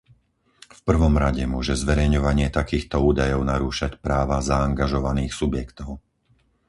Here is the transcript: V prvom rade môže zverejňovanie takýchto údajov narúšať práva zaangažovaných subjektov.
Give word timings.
V 0.73 0.79
prvom 0.89 1.13
rade 1.23 1.43
môže 1.53 1.73
zverejňovanie 1.83 2.47
takýchto 2.59 2.95
údajov 3.09 3.41
narúšať 3.53 3.91
práva 4.05 4.37
zaangažovaných 4.49 5.29
subjektov. 5.41 5.89